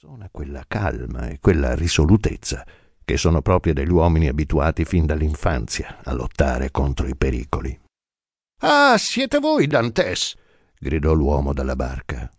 persona 0.00 0.28
quella 0.30 0.62
calma 0.68 1.26
e 1.26 1.40
quella 1.40 1.74
risolutezza 1.74 2.64
che 3.04 3.16
sono 3.16 3.42
proprie 3.42 3.72
degli 3.72 3.90
uomini 3.90 4.28
abituati 4.28 4.84
fin 4.84 5.06
dall'infanzia 5.06 6.02
a 6.04 6.12
lottare 6.12 6.70
contro 6.70 7.08
i 7.08 7.16
pericoli. 7.16 7.76
Ah, 8.60 8.96
siete 8.96 9.40
voi, 9.40 9.66
Dantes! 9.66 10.36
gridò 10.78 11.12
l'uomo 11.14 11.52
dalla 11.52 11.74
barca. 11.74 12.30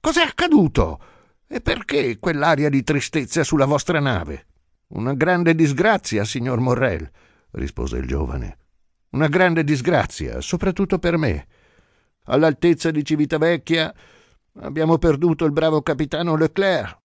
Cos'è 0.00 0.22
accaduto? 0.22 0.98
E 1.46 1.60
perché 1.60 2.18
quell'aria 2.18 2.68
di 2.68 2.82
tristezza 2.82 3.44
sulla 3.44 3.66
vostra 3.66 4.00
nave? 4.00 4.46
Una 4.88 5.14
grande 5.14 5.54
disgrazia, 5.54 6.24
signor 6.24 6.58
Morrel, 6.58 7.08
rispose 7.52 7.98
il 7.98 8.08
giovane. 8.08 8.58
Una 9.10 9.28
grande 9.28 9.62
disgrazia, 9.62 10.40
soprattutto 10.40 10.98
per 10.98 11.16
me. 11.16 11.46
All'altezza 12.24 12.90
di 12.90 13.04
Civitavecchia 13.04 13.94
abbiamo 14.62 14.98
perduto 14.98 15.44
il 15.44 15.52
bravo 15.52 15.80
capitano 15.80 16.34
Leclerc. 16.34 17.02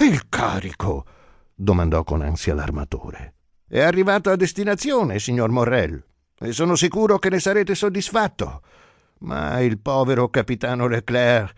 E 0.00 0.04
il 0.04 0.28
carico? 0.28 1.04
domandò 1.52 2.04
con 2.04 2.22
ansia 2.22 2.54
l'armatore. 2.54 3.34
È 3.66 3.80
arrivato 3.80 4.30
a 4.30 4.36
destinazione, 4.36 5.18
signor 5.18 5.50
Morrel, 5.50 6.00
e 6.38 6.52
sono 6.52 6.76
sicuro 6.76 7.18
che 7.18 7.30
ne 7.30 7.40
sarete 7.40 7.74
soddisfatto. 7.74 8.62
Ma 9.22 9.58
il 9.58 9.80
povero 9.80 10.28
capitano 10.28 10.86
Leclerc. 10.86 11.52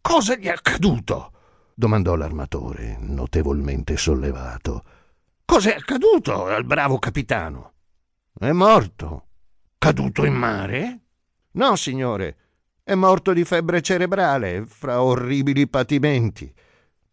Cosa 0.00 0.36
gli 0.36 0.46
è 0.46 0.50
accaduto? 0.50 1.32
domandò 1.74 2.14
l'armatore, 2.14 2.96
notevolmente 3.00 3.96
sollevato. 3.96 4.84
Cos'è 5.44 5.74
accaduto 5.74 6.46
al 6.46 6.64
bravo 6.64 7.00
capitano? 7.00 7.72
È 8.38 8.52
morto. 8.52 9.26
Caduto 9.78 10.24
in 10.24 10.34
mare? 10.34 11.00
No, 11.52 11.74
signore. 11.74 12.36
È 12.84 12.94
morto 12.94 13.32
di 13.32 13.44
febbre 13.44 13.82
cerebrale, 13.82 14.64
fra 14.64 15.02
orribili 15.02 15.66
patimenti. 15.66 16.54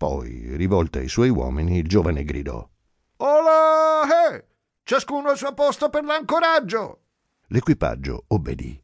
Poi, 0.06 0.56
rivolto 0.56 1.00
ai 1.00 1.08
suoi 1.08 1.30
uomini, 1.30 1.80
il 1.80 1.88
giovane 1.88 2.24
gridò: 2.24 2.64
Olà! 3.18 4.36
Eh! 4.36 4.46
Ciascuno 4.84 5.30
al 5.30 5.38
suo 5.38 5.56
posto 5.56 5.90
per 5.90 6.04
l'ancoraggio! 6.04 7.00
L'equipaggio 7.48 8.26
obbedì. 8.28 8.80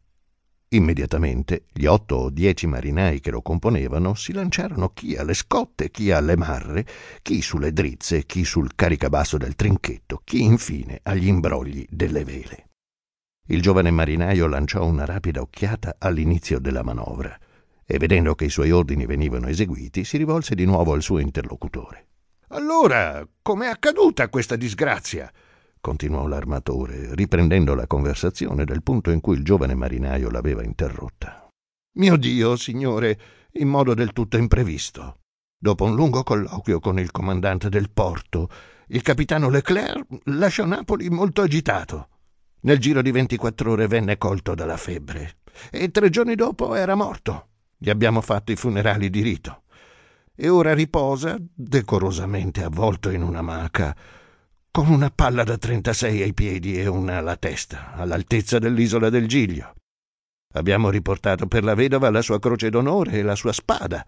Immediatamente 0.69 1.66
gli 1.72 1.86
otto 1.86 2.16
o 2.16 2.30
dieci 2.31 2.66
marinai 2.66 3.19
che 3.19 3.30
lo 3.30 3.44
componevano 3.44 4.16
si 4.16 4.33
lanciarono 4.33 4.94
chi 4.94 5.16
alle 5.16 5.36
scotte, 5.36 5.91
chi 5.91 6.09
alle 6.09 6.36
marre, 6.36 6.88
chi 7.22 7.44
sulle 7.44 7.72
drizze, 7.72 8.25
chi 8.25 8.44
sul 8.44 8.73
caricabasso 8.73 9.38
del 9.38 9.56
trinchetto, 9.56 10.22
chi 10.23 10.41
infine 10.41 11.02
agli 11.03 11.28
imbrogli 11.28 11.85
delle 11.88 12.23
vele. 12.23 12.69
Il 13.50 13.61
giovane 13.61 13.91
marinaio 13.91 14.47
lanciò 14.47 14.83
una 14.83 15.06
rapida 15.06 15.41
occhiata 15.41 15.97
all'inizio 16.00 16.58
della 16.58 16.81
manovra 16.81 17.38
e 17.85 17.97
vedendo 17.97 18.35
che 18.35 18.45
i 18.45 18.49
suoi 18.49 18.71
ordini 18.71 19.05
venivano 19.05 19.47
eseguiti, 19.47 20.03
si 20.03 20.17
rivolse 20.17 20.55
di 20.55 20.65
nuovo 20.65 20.93
al 20.93 21.01
suo 21.01 21.19
interlocutore. 21.19 22.07
Allora, 22.49 23.27
com'è 23.41 23.67
accaduta 23.67 24.29
questa 24.29 24.55
disgrazia? 24.55 25.31
continuò 25.81 26.27
l'armatore, 26.27 27.13
riprendendo 27.15 27.73
la 27.73 27.88
conversazione 27.88 28.63
dal 28.63 28.83
punto 28.83 29.09
in 29.09 29.19
cui 29.19 29.35
il 29.35 29.43
giovane 29.43 29.73
marinaio 29.73 30.29
l'aveva 30.29 30.63
interrotta. 30.63 31.47
Mio 31.97 32.15
Dio, 32.15 32.55
signore, 32.55 33.19
in 33.53 33.67
modo 33.67 33.93
del 33.93 34.13
tutto 34.13 34.38
imprevisto. 34.38 35.17
Dopo 35.57 35.83
un 35.83 35.95
lungo 35.95 36.23
colloquio 36.23 36.79
con 36.79 36.99
il 36.99 37.11
comandante 37.11 37.67
del 37.67 37.89
porto, 37.89 38.49
il 38.88 39.01
capitano 39.01 39.49
Leclerc 39.49 40.05
lasciò 40.25 40.66
Napoli 40.66 41.09
molto 41.09 41.41
agitato. 41.41 42.07
Nel 42.61 42.77
giro 42.77 43.01
di 43.01 43.11
ventiquattro 43.11 43.71
ore 43.71 43.88
venne 43.88 44.17
colto 44.17 44.53
dalla 44.53 44.77
febbre 44.77 45.39
e 45.71 45.89
tre 45.89 46.09
giorni 46.09 46.35
dopo 46.35 46.75
era 46.75 46.95
morto. 46.95 47.47
Gli 47.83 47.89
abbiamo 47.89 48.21
fatto 48.21 48.51
i 48.51 48.55
funerali 48.55 49.09
di 49.09 49.21
rito. 49.23 49.63
E 50.35 50.49
ora 50.49 50.75
riposa, 50.75 51.35
decorosamente 51.39 52.63
avvolto 52.63 53.09
in 53.09 53.23
una 53.23 53.41
maca, 53.41 53.95
con 54.69 54.88
una 54.88 55.09
palla 55.09 55.43
da 55.43 55.57
36 55.57 56.21
ai 56.21 56.33
piedi 56.35 56.79
e 56.79 56.85
una 56.85 57.17
alla 57.17 57.38
testa, 57.38 57.93
all'altezza 57.93 58.59
dell'isola 58.59 59.09
del 59.09 59.28
Giglio. 59.28 59.73
Abbiamo 60.53 60.91
riportato 60.91 61.47
per 61.47 61.63
la 61.63 61.73
vedova 61.73 62.11
la 62.11 62.22
sua 62.22 62.38
croce 62.38 62.69
d'onore 62.69 63.13
e 63.13 63.23
la 63.23 63.33
sua 63.33 63.51
spada. 63.51 64.06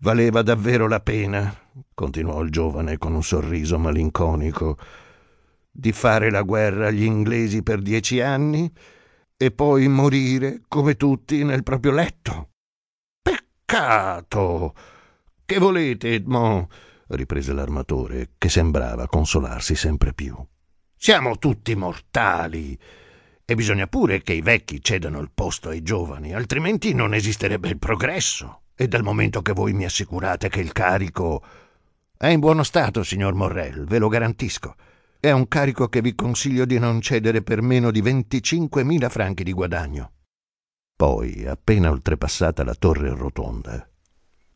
Valeva 0.00 0.42
davvero 0.42 0.86
la 0.86 1.00
pena, 1.00 1.50
continuò 1.94 2.42
il 2.42 2.50
giovane 2.50 2.98
con 2.98 3.14
un 3.14 3.22
sorriso 3.22 3.78
malinconico, 3.78 4.76
di 5.70 5.92
fare 5.92 6.30
la 6.30 6.42
guerra 6.42 6.88
agli 6.88 7.04
inglesi 7.04 7.62
per 7.62 7.80
dieci 7.80 8.20
anni 8.20 8.70
e 9.34 9.50
poi 9.50 9.88
morire, 9.88 10.60
come 10.68 10.94
tutti, 10.96 11.42
nel 11.42 11.62
proprio 11.62 11.92
letto. 11.92 12.50
Peccato! 13.74 14.72
Che 15.44 15.58
volete, 15.58 16.14
Edmond? 16.14 16.68
riprese 17.08 17.52
l'armatore, 17.52 18.34
che 18.38 18.48
sembrava 18.48 19.08
consolarsi 19.08 19.74
sempre 19.74 20.14
più. 20.14 20.36
Siamo 20.96 21.38
tutti 21.38 21.74
mortali. 21.74 22.78
E 23.44 23.54
bisogna 23.56 23.88
pure 23.88 24.22
che 24.22 24.32
i 24.32 24.42
vecchi 24.42 24.80
cedano 24.80 25.18
il 25.18 25.32
posto 25.34 25.70
ai 25.70 25.82
giovani, 25.82 26.32
altrimenti 26.32 26.94
non 26.94 27.14
esisterebbe 27.14 27.68
il 27.68 27.80
progresso. 27.80 28.60
E 28.76 28.86
dal 28.86 29.02
momento 29.02 29.42
che 29.42 29.52
voi 29.52 29.72
mi 29.72 29.84
assicurate 29.84 30.48
che 30.48 30.60
il 30.60 30.70
carico 30.70 31.44
è 32.16 32.28
in 32.28 32.38
buono 32.38 32.62
stato, 32.62 33.02
signor 33.02 33.34
Morrel, 33.34 33.86
ve 33.86 33.98
lo 33.98 34.06
garantisco. 34.06 34.76
È 35.18 35.32
un 35.32 35.48
carico 35.48 35.88
che 35.88 36.00
vi 36.00 36.14
consiglio 36.14 36.64
di 36.64 36.78
non 36.78 37.00
cedere 37.00 37.42
per 37.42 37.60
meno 37.60 37.90
di 37.90 38.00
25.000 38.00 39.10
franchi 39.10 39.42
di 39.42 39.52
guadagno. 39.52 40.12
Poi, 41.04 41.44
appena 41.46 41.90
oltrepassata 41.90 42.64
la 42.64 42.74
torre 42.74 43.14
rotonda, 43.14 43.86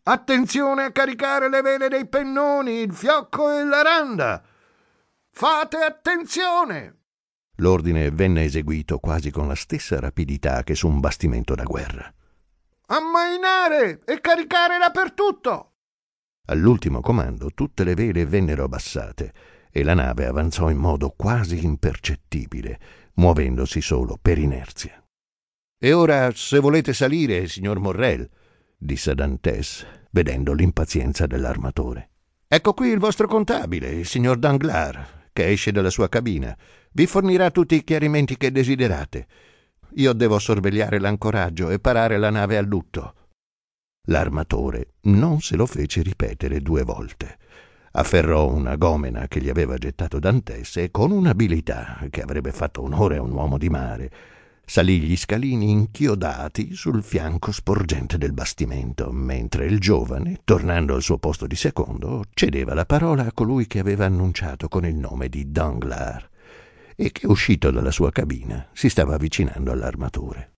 Attenzione 0.05 0.85
a 0.85 0.93
caricare 0.93 1.51
le 1.51 1.61
vele 1.61 1.89
dei 1.89 2.07
pennoni, 2.07 2.81
il 2.81 2.95
fiocco 2.95 3.51
e 3.51 3.65
la 3.65 3.83
randa. 3.83 4.43
Fate 5.31 5.77
attenzione! 5.77 7.01
L'ordine 7.57 8.11
venne 8.11 8.45
eseguito 8.45 8.99
quasi 8.99 9.31
con 9.31 9.47
la 9.47 9.55
stessa 9.55 10.01
rapidità 10.01 10.63
che 10.63 10.75
su 10.75 10.89
un 10.89 11.01
bastimento 11.01 11.55
da 11.55 11.65
guerra. 11.65 12.11
Ammainare 12.87 14.01
e 14.07 14.19
caricare 14.23 14.79
dappertutto! 14.79 15.73
All'ultimo 16.47 17.03
comando 17.03 17.51
tutte 17.53 17.85
le 17.85 17.93
vele 17.93 18.25
vennero 18.25 18.65
abbassate 18.65 19.35
e 19.71 19.83
la 19.85 19.93
nave 19.93 20.25
avanzò 20.25 20.71
in 20.71 20.79
modo 20.79 21.11
quasi 21.11 21.63
impercettibile, 21.63 22.81
muovendosi 23.17 23.83
solo 23.83 24.17
per 24.19 24.39
inerzia. 24.39 25.03
E 25.81 25.93
ora, 25.93 26.33
se 26.35 26.59
volete 26.59 26.93
salire, 26.93 27.47
signor 27.47 27.79
Morrel, 27.79 28.29
disse 28.77 29.15
Dantes, 29.15 29.87
vedendo 30.11 30.53
l'impazienza 30.53 31.29
dell'armatore. 31.29 32.11
Ecco 32.49 32.75
qui 32.75 32.89
il 32.89 32.99
vostro 32.99 33.29
contabile, 33.29 33.91
il 33.91 34.07
signor 34.07 34.39
Danglars, 34.39 35.29
che 35.33 35.47
esce 35.47 35.71
dalla 35.71 35.91
sua 35.91 36.09
cabina. 36.09 36.57
Vi 36.91 37.07
fornirà 37.07 37.53
tutti 37.53 37.77
i 37.77 37.85
chiarimenti 37.85 38.37
che 38.37 38.51
desiderate. 38.51 39.27
Io 39.95 40.13
devo 40.15 40.41
sorvegliare 40.41 40.99
l'ancoraggio 40.99 41.71
e 41.71 41.79
parare 41.79 42.19
la 42.19 42.31
nave 42.31 42.57
a 42.57 42.63
lutto. 42.63 43.15
L'armatore 44.09 44.95
non 45.03 45.41
se 45.41 45.55
lo 45.55 45.67
fece 45.67 46.03
ripetere 46.03 46.61
due 46.61 46.83
volte. 46.83 47.39
Afferrò 47.93 48.51
una 48.51 48.75
gomena 48.75 49.29
che 49.29 49.41
gli 49.41 49.49
aveva 49.49 49.77
gettato 49.77 50.19
Dantes 50.19 50.77
e 50.79 50.91
con 50.91 51.13
un'abilità 51.13 52.05
che 52.11 52.21
avrebbe 52.21 52.51
fatto 52.51 52.83
onore 52.83 53.19
a 53.19 53.23
un 53.23 53.31
uomo 53.31 53.59
di 53.59 53.69
mare, 53.69 54.11
salì 54.69 55.01
gli 55.01 55.17
scalini 55.17 55.71
inchiodati 55.71 56.75
sul 56.75 57.03
fianco 57.03 57.53
sporgente 57.53 58.19
del 58.19 58.35
bastimento, 58.35 59.11
mentre 59.11 59.65
il 59.65 59.81
giovane, 59.81 60.41
tornando 60.45 60.95
al 60.95 61.01
suo 61.01 61.17
posto 61.17 61.47
di 61.47 61.57
secondo, 61.57 62.25
cedeva 62.35 62.75
la 62.75 62.85
parola 62.85 63.25
a 63.25 63.33
colui 63.33 63.67
che 63.67 63.79
aveva 63.79 64.05
annunciato 64.05 64.69
con 64.69 64.85
il 64.85 64.95
nome 64.95 65.31
di 65.31 65.51
Danglars 65.51 66.29
e 66.95 67.11
che, 67.13 67.27
uscito 67.27 67.71
dalla 67.71 67.91
sua 67.91 68.13
cabina, 68.13 68.69
si 68.75 68.91
stava 68.91 69.15
avvicinando 69.15 69.73
all'armatore. 69.73 70.53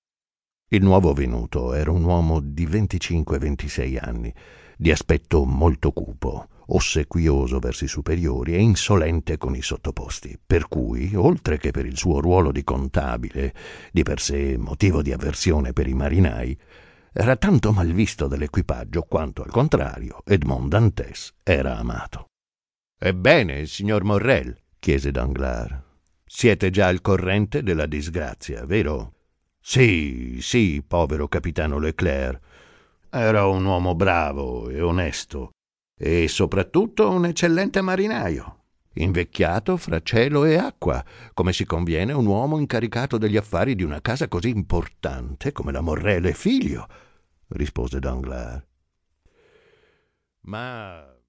Il 0.71 0.83
nuovo 0.83 1.13
venuto 1.13 1.73
era 1.73 1.93
un 1.93 2.03
uomo 2.03 2.41
di 2.41 2.67
25-26 2.67 3.97
anni, 4.01 4.35
di 4.77 4.91
aspetto 4.91 5.45
molto 5.45 5.93
cupo, 5.93 6.49
ossequioso 6.73 7.59
verso 7.59 7.85
i 7.85 7.89
superiori 7.89 8.55
e 8.55 8.61
insolente 8.61 9.39
con 9.39 9.55
i 9.55 9.63
sottoposti, 9.63 10.39
per 10.45 10.69
cui, 10.69 11.15
oltre 11.15 11.59
che 11.59 11.71
per 11.71 11.87
il 11.87 11.97
suo 11.97 12.21
ruolo 12.21 12.53
di 12.53 12.65
contabile, 12.65 13.55
di 13.93 14.03
per 14.03 14.21
sé 14.21 14.57
motivo 14.57 15.03
di 15.03 15.13
avversione 15.13 15.73
per 15.73 15.87
i 15.87 15.95
marinai, 15.95 16.59
era 17.13 17.37
tanto 17.37 17.73
malvisto 17.73 18.29
dall'equipaggio 18.29 19.03
quanto, 19.03 19.43
al 19.43 19.51
contrario, 19.51 20.23
Edmond 20.25 20.69
Dantes 20.69 21.35
era 21.43 21.77
amato. 21.77 22.27
Ebbene, 22.99 23.67
signor 23.67 24.05
Morrel, 24.05 24.57
chiese 24.79 25.11
Danglars, 25.11 25.89
siete 26.25 26.71
già 26.71 26.87
al 26.87 27.01
corrente 27.01 27.63
della 27.63 27.87
disgrazia, 27.87 28.65
vero? 28.65 29.15
Sì, 29.59 30.39
sì, 30.41 30.85
povero 30.87 31.27
capitano 31.27 31.79
Leclerc. 31.79 32.41
Era 33.11 33.47
un 33.47 33.65
uomo 33.65 33.97
bravo 33.97 34.69
e 34.69 34.81
onesto, 34.81 35.51
e 36.03 36.29
soprattutto 36.29 37.11
un 37.11 37.27
eccellente 37.27 37.83
marinaio, 37.83 38.63
invecchiato 38.95 39.77
fra 39.77 40.01
cielo 40.01 40.47
e 40.47 40.57
acqua, 40.57 41.05
come 41.35 41.53
si 41.53 41.67
conviene 41.67 42.15
un 42.15 42.25
uomo 42.25 42.59
incaricato 42.59 43.19
degli 43.19 43.37
affari 43.37 43.75
di 43.75 43.83
una 43.83 44.01
casa 44.01 44.27
così 44.27 44.49
importante 44.49 45.53
come 45.53 45.73
la 45.73 45.83
Morrele 45.83 46.33
figlio, 46.33 46.89
rispose 47.49 47.99
Danglars. 47.99 48.65
Ma 50.45 51.15